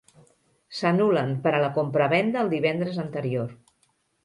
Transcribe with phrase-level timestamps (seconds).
[0.77, 3.57] S'anul·len per a la compravenda el divendres anterior.